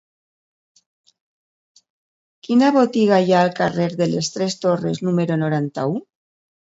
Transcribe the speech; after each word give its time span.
Quina 2.47 2.71
botiga 2.77 3.19
hi 3.25 3.35
ha 3.35 3.43
al 3.49 3.55
carrer 3.61 3.89
de 4.03 4.09
les 4.15 4.33
Tres 4.39 4.57
Torres 4.65 5.03
número 5.11 5.39
noranta-u? 5.43 5.95